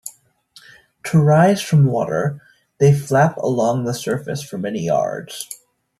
[1.11, 2.41] To rise from water,
[2.79, 5.47] they flap along the surface for many yards.